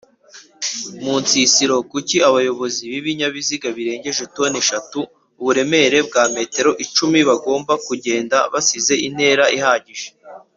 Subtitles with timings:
[1.03, 4.99] Munsisiro kuki abayobozi bibinyabiziga birengeje toni eshatu
[5.41, 10.07] uburebure bwa metero icumi bagomba kugenda basize intera ihagije